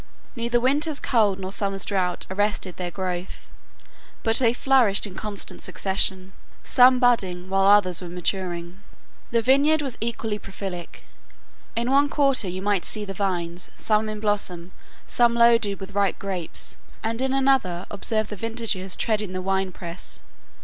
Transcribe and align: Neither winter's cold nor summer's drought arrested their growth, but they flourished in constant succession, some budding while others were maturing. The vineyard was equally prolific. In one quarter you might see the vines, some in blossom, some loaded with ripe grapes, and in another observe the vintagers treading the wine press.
Neither 0.35 0.59
winter's 0.59 0.99
cold 0.99 1.37
nor 1.37 1.51
summer's 1.51 1.85
drought 1.85 2.25
arrested 2.31 2.77
their 2.77 2.89
growth, 2.89 3.47
but 4.23 4.37
they 4.37 4.51
flourished 4.51 5.05
in 5.05 5.13
constant 5.13 5.61
succession, 5.61 6.33
some 6.63 6.97
budding 6.97 7.51
while 7.51 7.65
others 7.65 8.01
were 8.01 8.09
maturing. 8.09 8.81
The 9.29 9.43
vineyard 9.43 9.83
was 9.83 9.99
equally 10.01 10.39
prolific. 10.39 11.03
In 11.75 11.91
one 11.91 12.09
quarter 12.09 12.47
you 12.49 12.63
might 12.63 12.83
see 12.83 13.05
the 13.05 13.13
vines, 13.13 13.69
some 13.75 14.09
in 14.09 14.19
blossom, 14.19 14.71
some 15.05 15.35
loaded 15.35 15.79
with 15.79 15.93
ripe 15.93 16.17
grapes, 16.17 16.77
and 17.03 17.21
in 17.21 17.31
another 17.31 17.85
observe 17.91 18.29
the 18.29 18.35
vintagers 18.35 18.97
treading 18.97 19.33
the 19.33 19.39
wine 19.43 19.71
press. 19.71 20.21